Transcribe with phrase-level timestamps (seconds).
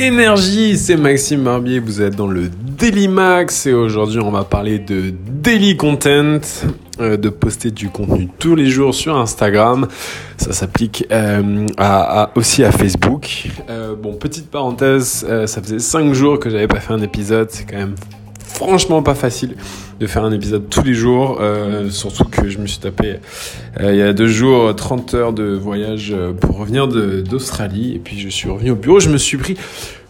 [0.00, 4.78] énergie, c'est Maxime Barbier, vous êtes dans le Daily Max et aujourd'hui on va parler
[4.78, 6.40] de daily content,
[7.00, 9.88] euh, de poster du contenu tous les jours sur Instagram.
[10.38, 13.48] Ça s'applique euh, à, aussi à Facebook.
[13.68, 17.64] Euh, bon, petite parenthèse, ça faisait 5 jours que j'avais pas fait un épisode, c'est
[17.64, 17.96] quand même
[18.38, 19.54] franchement pas facile
[20.00, 21.40] de faire un épisode tous les jours,
[21.90, 23.16] surtout que je me suis tapé
[23.80, 28.28] il y a deux jours 30 heures de voyage pour revenir d'Australie et puis je
[28.28, 29.56] suis revenu au bureau, je me suis pris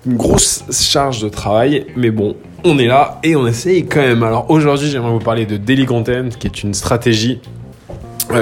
[0.07, 4.23] une grosse charge de travail, mais bon, on est là et on essaye quand même.
[4.23, 7.41] Alors aujourd'hui, j'aimerais vous parler de Daily Content, qui est une stratégie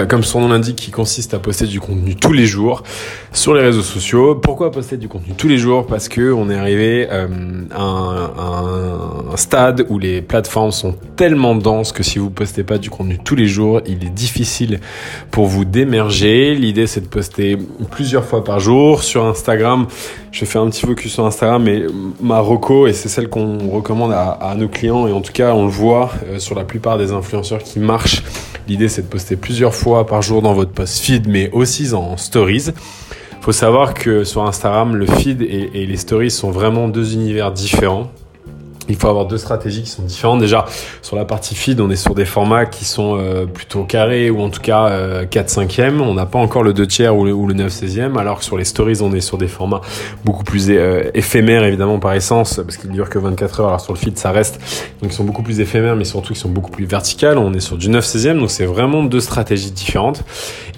[0.09, 2.83] comme son nom l'indique, qui consiste à poster du contenu tous les jours
[3.33, 4.35] sur les réseaux sociaux.
[4.35, 5.87] Pourquoi poster du contenu tous les jours?
[5.87, 7.27] Parce que on est arrivé euh,
[7.75, 7.83] à,
[9.33, 13.19] un, stade où les plateformes sont tellement denses que si vous postez pas du contenu
[13.23, 14.81] tous les jours, il est difficile
[15.31, 16.55] pour vous d'émerger.
[16.55, 17.57] L'idée c'est de poster
[17.91, 19.87] plusieurs fois par jour sur Instagram.
[20.33, 21.83] Je fais un petit focus sur Instagram, mais
[22.21, 25.65] ma reco et c'est celle qu'on recommande à, nos clients et en tout cas on
[25.65, 28.23] le voit euh, sur la plupart des influenceurs qui marchent.
[28.67, 29.75] L'idée c'est de poster plusieurs
[30.07, 32.71] par jour dans votre post feed, mais aussi en stories.
[33.41, 37.53] Faut savoir que sur Instagram, le feed et, et les stories sont vraiment deux univers
[37.53, 38.11] différents
[38.89, 40.41] il faut avoir deux stratégies qui sont différentes.
[40.41, 40.65] Déjà,
[41.03, 44.41] sur la partie feed, on est sur des formats qui sont euh, plutôt carrés ou
[44.41, 47.25] en tout cas euh, 4 5 e On n'a pas encore le 2 tiers ou
[47.25, 49.49] le, ou le 9 16 e alors que sur les stories, on est sur des
[49.49, 49.81] formats
[50.25, 53.69] beaucoup plus euh, éphémères évidemment par essence parce qu'ils durent que 24 heures.
[53.69, 54.61] Alors sur le feed, ça reste.
[55.03, 57.39] Donc ils sont beaucoup plus éphémères mais surtout ils sont beaucoup plus verticales.
[57.39, 60.25] On est sur du 9 16 e donc c'est vraiment deux stratégies différentes.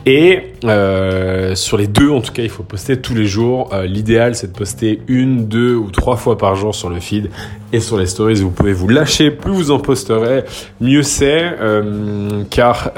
[0.06, 3.70] Et euh, sur les deux, en tout cas, il faut poster tous les jours.
[3.72, 7.30] Euh, L'idéal, c'est de poster une, deux ou trois fois par jour sur le feed
[7.72, 8.36] et sur les stories.
[8.36, 10.44] Vous pouvez vous lâcher, plus vous en posterez,
[10.80, 11.42] mieux c'est.
[11.60, 12.92] Euh, car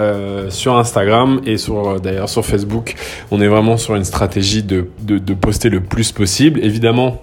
[0.48, 2.94] sur Instagram et sur d'ailleurs sur Facebook,
[3.30, 6.60] on est vraiment sur une stratégie de, de, de poster le plus possible.
[6.62, 7.22] Évidemment,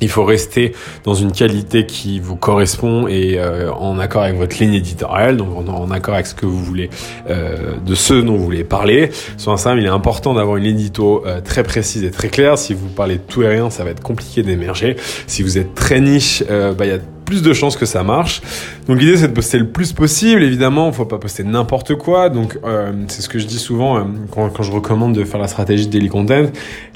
[0.00, 4.58] il faut rester dans une qualité qui vous correspond et euh, en accord avec votre
[4.58, 6.90] ligne éditoriale, donc en, accord avec ce que vous voulez,
[7.30, 9.10] euh, de ce dont vous voulez parler.
[9.36, 12.58] Sur Instagram, il est important d'avoir une édito euh, très précise et très claire.
[12.58, 14.96] Si vous parlez de tout et rien, ça va être compliqué d'émerger.
[15.26, 18.42] Si vous êtes très niche, bah, il y a plus de chances que ça marche.
[18.88, 20.42] Donc l'idée c'est de poster le plus possible.
[20.42, 22.28] Évidemment, faut pas poster n'importe quoi.
[22.28, 25.48] Donc euh, c'est ce que je dis souvent euh, quand, je recommande de faire la
[25.48, 26.46] stratégie de daily content.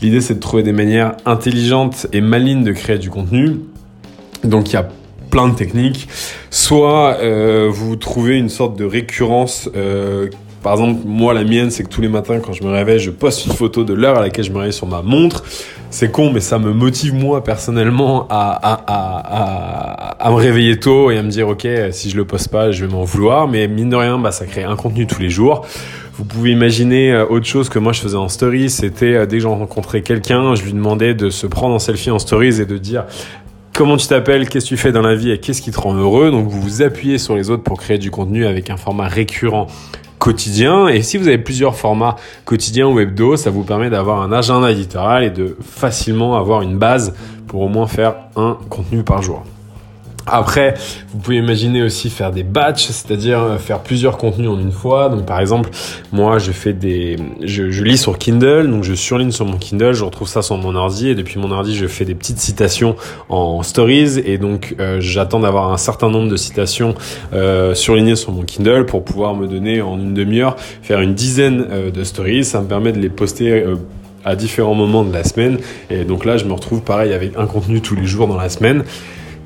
[0.00, 3.60] L'idée c'est de trouver des manières intelligentes et malines de créer du contenu.
[4.44, 4.88] Donc il y a
[5.30, 6.08] plein de techniques.
[6.50, 10.28] Soit euh, vous trouvez une sorte de récurrence euh,
[10.62, 13.10] par exemple, moi, la mienne, c'est que tous les matins, quand je me réveille, je
[13.10, 15.44] poste une photo de l'heure à laquelle je me réveille sur ma montre.
[15.90, 21.16] C'est con, mais ça me motive, moi, personnellement, à, à, à, me réveiller tôt et
[21.16, 23.48] à me dire, OK, si je le poste pas, je vais m'en vouloir.
[23.48, 25.66] Mais mine de rien, bah, ça crée un contenu tous les jours.
[26.18, 29.56] Vous pouvez imaginer autre chose que moi je faisais en stories, c'était dès que j'en
[29.56, 33.04] rencontrais quelqu'un, je lui demandais de se prendre en selfie en stories et de dire
[33.72, 35.94] comment tu t'appelles, qu'est-ce que tu fais dans la vie et qu'est-ce qui te rend
[35.94, 36.32] heureux.
[36.32, 39.68] Donc vous vous appuyez sur les autres pour créer du contenu avec un format récurrent
[40.18, 40.88] quotidien.
[40.88, 44.70] Et si vous avez plusieurs formats quotidiens ou hebdo, ça vous permet d'avoir un agenda
[44.70, 47.14] éditorial et de facilement avoir une base
[47.46, 49.44] pour au moins faire un contenu par jour.
[50.32, 50.74] Après,
[51.12, 55.08] vous pouvez imaginer aussi faire des batchs, c'est-à-dire faire plusieurs contenus en une fois.
[55.08, 55.70] Donc, par exemple,
[56.12, 59.92] moi, je fais des, je, je, lis sur Kindle, donc je surligne sur mon Kindle,
[59.92, 62.96] je retrouve ça sur mon ordi, et depuis mon ordi, je fais des petites citations
[63.28, 66.94] en stories, et donc euh, j'attends d'avoir un certain nombre de citations
[67.32, 71.66] euh, surlignées sur mon Kindle pour pouvoir me donner en une demi-heure faire une dizaine
[71.70, 72.44] euh, de stories.
[72.44, 73.76] Ça me permet de les poster euh,
[74.24, 75.58] à différents moments de la semaine,
[75.90, 78.48] et donc là, je me retrouve pareil avec un contenu tous les jours dans la
[78.48, 78.84] semaine.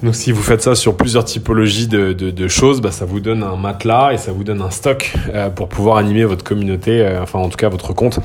[0.02, 3.56] Donc si vous faites ça sur plusieurs typologies de, choses, bah, ça vous donne un
[3.56, 7.38] matelas et ça vous donne un stock euh, pour pouvoir animer votre communauté, euh, enfin
[7.38, 8.18] en tout cas votre compte.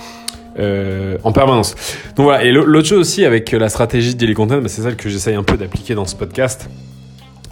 [0.60, 1.76] Euh, en permanence.
[2.16, 4.96] Donc voilà, et l'autre chose aussi avec la stratégie de daily content, bah, c'est celle
[4.96, 6.68] que j'essaye un peu d'appliquer dans ce podcast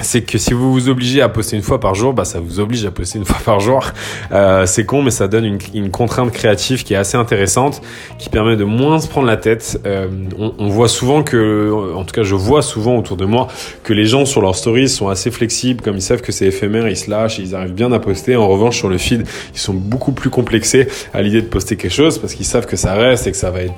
[0.02, 2.60] c'est que si vous vous obligez à poster une fois par jour, bah ça vous
[2.60, 3.86] oblige à poster une fois par jour.
[4.32, 7.82] Euh, c'est con, mais ça donne une, une, contrainte créative qui est assez intéressante,
[8.18, 9.80] qui permet de moins se prendre la tête.
[9.86, 10.08] Euh,
[10.38, 13.48] on, on, voit souvent que, en tout cas, je vois souvent autour de moi
[13.84, 16.88] que les gens sur leurs stories sont assez flexibles, comme ils savent que c'est éphémère,
[16.88, 18.36] ils se lâchent, ils arrivent bien à poster.
[18.36, 21.94] En revanche, sur le feed, ils sont beaucoup plus complexés à l'idée de poster quelque
[21.94, 23.74] chose parce qu'ils savent que ça reste et que ça va être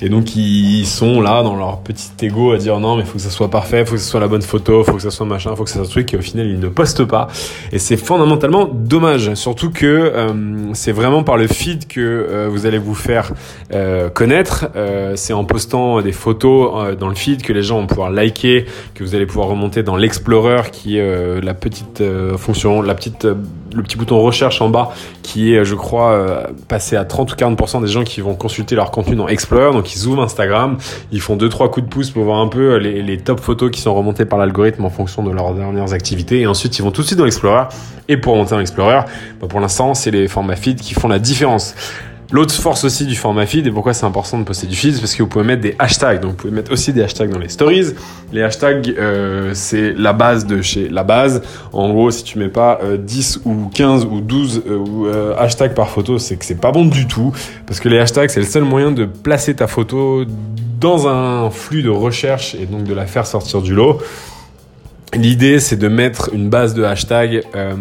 [0.00, 3.20] et donc ils sont là dans leur petit ego à dire non mais faut que
[3.20, 5.54] ça soit parfait faut que ce soit la bonne photo faut que ça soit machin
[5.56, 6.14] faut que ça soit un truc.
[6.14, 7.28] Et au final ils ne postent pas.
[7.72, 9.34] Et c'est fondamentalement dommage.
[9.34, 13.32] Surtout que euh, c'est vraiment par le feed que euh, vous allez vous faire
[13.72, 14.66] euh, connaître.
[15.14, 19.04] C'est en postant des photos dans le feed que les gens vont pouvoir liker que
[19.04, 22.02] vous allez pouvoir remonter dans l'explorer qui est la petite
[22.36, 24.92] fonction la petite le petit bouton recherche en bas
[25.22, 28.90] qui est je crois passé à 30 ou 40% des gens qui vont consulter leur
[28.90, 29.72] contenu dans Explorer.
[29.72, 30.78] Donc ils ouvrent Instagram,
[31.12, 33.80] ils font deux trois coups de pouce pour voir un peu les, top photos qui
[33.80, 36.40] sont remontées par l'algorithme en fonction de leurs dernières activités.
[36.40, 37.64] Et ensuite ils vont tout de suite dans l'Explorer.
[38.08, 39.00] Et pour remonter dans l'Explorer,
[39.40, 41.74] bah, pour l'instant c'est les formats feed qui font la différence.
[42.34, 45.00] L'autre force aussi du format feed et pourquoi c'est important de poster du feed, c'est
[45.00, 46.20] parce que vous pouvez mettre des hashtags.
[46.20, 47.92] Donc vous pouvez mettre aussi des hashtags dans les stories.
[48.32, 51.42] Les hashtags, euh, c'est la base de chez la base.
[51.72, 55.90] En gros, si tu mets pas 10 euh, ou 15 ou 12 euh, hashtags par
[55.90, 57.32] photo, c'est que c'est pas bon du tout.
[57.66, 60.24] Parce que les hashtags, c'est le seul moyen de placer ta photo
[60.80, 64.00] dans un flux de recherche et donc de la faire sortir du lot.
[65.16, 67.74] L'idée, c'est de mettre une base de hashtags euh,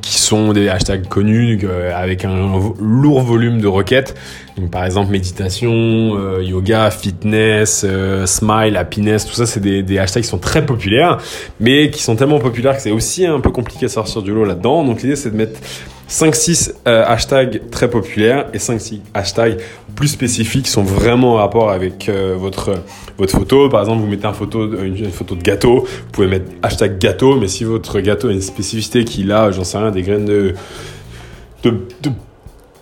[0.00, 4.14] qui sont des hashtags connus euh, avec un lourd volume de requêtes.
[4.56, 7.84] Donc, par exemple, méditation, euh, yoga, fitness,
[8.26, 11.18] smile, happiness, tout ça, c'est des, des, hashtags qui sont très populaires,
[11.58, 14.44] mais qui sont tellement populaires que c'est aussi un peu compliqué de sortir du lot
[14.44, 14.84] là-dedans.
[14.84, 15.60] Donc, l'idée, c'est de mettre
[16.08, 19.58] 5-6 hashtags très populaires et 5-6 hashtags
[19.94, 22.74] plus spécifiques qui sont vraiment en rapport avec votre
[23.18, 23.68] votre photo.
[23.68, 27.36] Par exemple, vous mettez une photo, une, photo de gâteau, vous pouvez mettre hashtag gâteau,
[27.36, 30.54] mais si votre gâteau a une spécificité qu'il a, j'en sais rien, des graines de,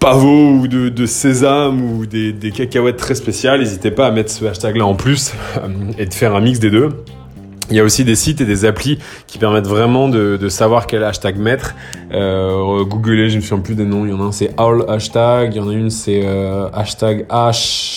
[0.01, 4.45] pavot ou de, sésame ou des, des cacahuètes très spéciales, n'hésitez pas à mettre ce
[4.45, 5.69] hashtag-là en plus euh,
[5.99, 6.91] et de faire un mix des deux.
[7.71, 11.03] Il y a aussi des sites et des applis qui permettent vraiment de, savoir quel
[11.03, 11.75] hashtag mettre.
[12.13, 14.05] Euh, Googlez, je ne me souviens plus des noms.
[14.05, 15.55] Il y en a un, c'est All Hashtag.
[15.55, 17.95] Il y en a une, c'est euh, hashtag H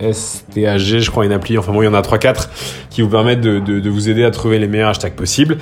[0.00, 2.48] je crois, une appli, enfin bon, il y en a 3-4
[2.90, 5.58] qui vous permettent de, vous aider à trouver les meilleurs hashtags possibles.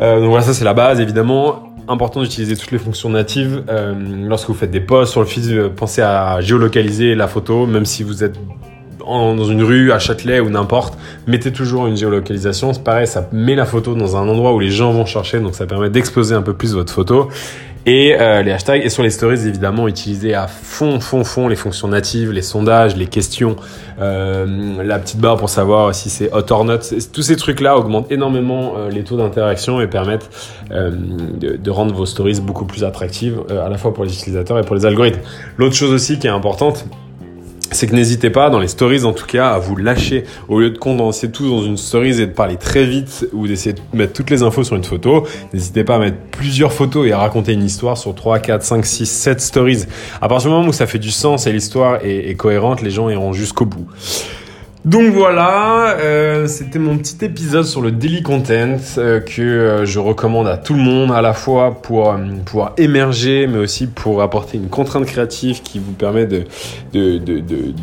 [0.00, 1.68] Euh, donc voilà, ça c'est la base, évidemment.
[1.88, 3.64] Important d'utiliser toutes les fonctions natives.
[3.68, 3.94] Euh,
[4.26, 7.84] lorsque vous faites des posts sur le feed, euh, pensez à géolocaliser la photo, même
[7.84, 8.38] si vous êtes
[9.04, 12.72] dans une rue, à Châtelet ou n'importe, mettez toujours une géolocalisation.
[12.72, 15.54] C'est pareil, ça met la photo dans un endroit où les gens vont chercher, donc
[15.54, 17.28] ça permet d'exposer un peu plus votre photo
[17.86, 18.84] et euh, les hashtags.
[18.84, 22.96] Et sur les stories, évidemment, utiliser à fond, fond, fond les fonctions natives, les sondages,
[22.96, 23.56] les questions,
[24.00, 26.78] euh, la petite barre pour savoir si c'est hot or not.
[27.12, 30.30] Tous ces trucs-là augmentent énormément euh, les taux d'interaction et permettent
[30.70, 34.76] de, rendre vos stories beaucoup plus attractives, à la fois pour les utilisateurs et pour
[34.76, 35.20] les algorithmes.
[35.56, 36.84] L'autre chose aussi qui est importante,
[37.72, 40.24] c'est que n'hésitez pas, dans les stories en tout cas, à vous lâcher.
[40.48, 43.74] Au lieu de condenser tout dans une stories et de parler très vite ou d'essayer
[43.74, 47.12] de mettre toutes les infos sur une photo, n'hésitez pas à mettre plusieurs photos et
[47.12, 49.84] à raconter une histoire sur 3, 4, 5, 6, 7 stories.
[50.20, 52.90] À partir du moment où ça fait du sens et l'histoire est, est cohérente, les
[52.90, 53.86] gens iront jusqu'au bout.
[54.84, 60.00] Donc voilà, euh, c'était mon petit épisode sur le daily content euh, que euh, je
[60.00, 62.12] recommande à tout le monde, à la fois pour
[62.44, 66.42] pouvoir émerger, mais aussi pour apporter une contrainte créative qui vous permet de,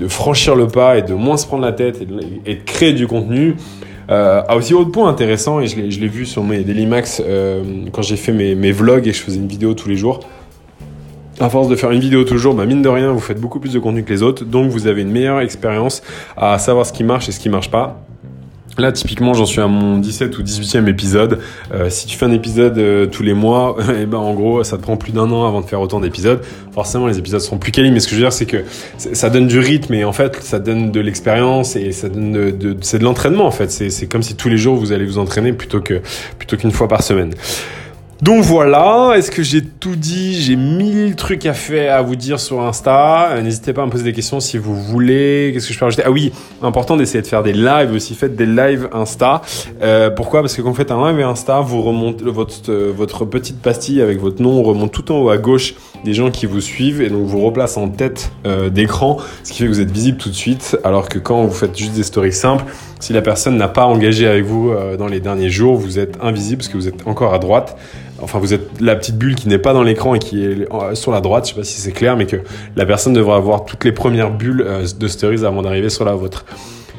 [0.10, 3.56] franchir le pas et de moins se prendre la tête et de, créer du contenu.
[4.10, 7.22] A aussi autre point intéressant, et je l'ai vu sur mes Daily Max
[7.94, 10.20] quand j'ai fait mes, mes vlogs et je faisais une vidéo tous les jours
[11.40, 13.74] à force de faire une vidéo toujours, bah mine de rien, vous faites beaucoup plus
[13.74, 16.02] de contenu que les autres, donc vous avez une meilleure expérience
[16.38, 18.06] à savoir ce qui marche et ce qui marche pas.
[18.80, 21.40] Là, typiquement, j'en suis à mon 17 ou 18e épisode.
[21.74, 24.64] Euh, si tu fais un épisode euh, tous les mois, et eh ben en gros,
[24.64, 26.42] ça te prend plus d'un an avant de faire autant d'épisodes.
[26.72, 28.64] Forcément, les épisodes seront plus quali, mais ce que je veux dire, c'est que
[28.98, 32.52] ça donne du rythme et en fait, ça donne de l'expérience et ça donne de,
[32.52, 33.70] de c'est de l'entraînement en fait.
[33.70, 36.02] C'est comme si tous les jours vous allez vous entraîner plutôt que
[36.38, 37.34] plutôt qu'une fois par semaine.
[38.22, 40.42] Donc voilà, est-ce que j'ai tout dit?
[40.42, 43.30] J'ai mille trucs à faire, à vous dire sur Insta.
[43.30, 45.52] Euh, n'hésitez pas à me poser des questions si vous voulez.
[45.54, 46.04] Qu'est-ce que je peux rajouter?
[46.06, 48.16] Ah oui, important d'essayer de faire des lives aussi.
[48.16, 49.42] Faites des lives Insta.
[49.82, 50.42] Euh, pourquoi?
[50.42, 54.02] Parce que quand vous faites un live Insta, vous remontez votre, euh, votre petite pastille
[54.02, 57.08] avec votre nom remonte tout en haut à gauche des gens qui vous suivent et
[57.08, 58.32] donc vous replace en tête
[58.72, 60.78] d'écran, ce qui fait que vous êtes visible tout de suite.
[60.86, 62.64] Alors que quand vous faites juste des stories simples,
[63.02, 66.60] si la personne n'a pas engagé avec vous dans les derniers jours, vous êtes invisible
[66.60, 67.78] parce que vous êtes encore à droite.
[68.22, 71.12] Enfin, vous êtes la petite bulle qui n'est pas dans l'écran et qui est sur
[71.12, 71.46] la droite.
[71.46, 72.38] Je sais pas si c'est clair, mais que
[72.76, 76.14] la personne devrait avoir toutes les premières bulles euh, de stories avant d'arriver sur la
[76.14, 76.46] vôtre.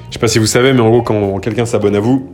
[0.08, 2.28] Je sais pas si vous savez, mais en gros, quand quelqu'un s'abonne à vous,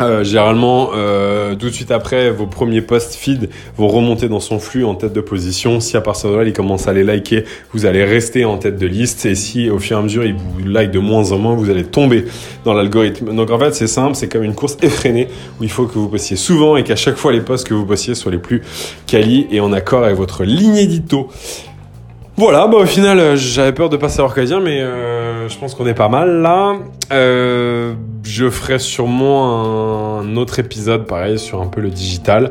[0.00, 4.58] euh, généralement, euh, tout de suite après, vos premiers posts feed vont remonter dans son
[4.58, 5.80] flux en tête de position.
[5.80, 8.78] Si à partir de là, il commence à les liker, vous allez rester en tête
[8.78, 9.26] de liste.
[9.26, 11.70] Et si au fur et à mesure, il vous like de moins en moins, vous
[11.70, 12.26] allez tomber
[12.64, 13.34] dans l'algorithme.
[13.34, 15.28] Donc en fait, c'est simple, c'est comme une course effrénée
[15.60, 17.86] où il faut que vous postiez souvent et qu'à chaque fois, les posts que vous
[17.86, 18.62] postiez soient les plus
[19.06, 21.28] quali et en accord avec votre ligne édito.
[22.36, 25.58] Voilà, bah au final, euh, j'avais peur de pas savoir quoi dire, mais euh, je
[25.58, 26.76] pense qu'on est pas mal là
[28.24, 32.50] je ferai sûrement un autre épisode pareil sur un peu le digital.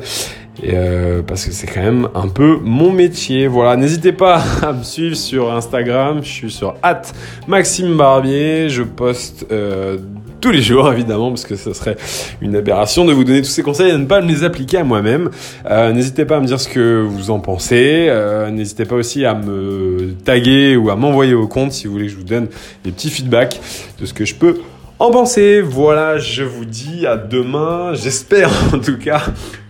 [0.64, 3.48] Euh, parce que c'est quand même un peu mon métier.
[3.48, 6.20] Voilà, n'hésitez pas à me suivre sur Instagram.
[6.24, 7.04] Je suis sur at
[7.48, 8.70] Maxime Barbier.
[8.70, 9.98] Je poste euh,
[10.42, 11.98] tous les jours, évidemment, parce que ce serait
[12.42, 14.84] une aberration de vous donner tous ces conseils et de ne pas les appliquer à
[14.84, 15.30] moi-même.
[15.70, 18.12] Euh, n'hésitez pas à me dire ce que vous en pensez.
[18.52, 22.12] n'hésitez pas aussi à me taguer ou à m'envoyer au compte si vous voulez que
[22.12, 22.48] je vous donne
[22.84, 23.60] des petits feedbacks
[24.00, 24.58] de ce que je peux
[25.00, 25.62] en pensée.
[25.62, 29.24] Voilà, je vous dis à demain, j'espère en tout cas,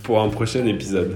[0.03, 1.15] pour un prochain épisode.